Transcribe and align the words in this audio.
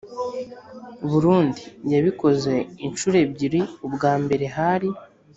Burundi 1.09 1.61
Yabikoze 1.93 2.53
inshuro 2.85 3.15
ebyiri 3.25 3.61
Ubwa 3.85 4.11
mbere 4.23 4.45
hari 4.57 4.89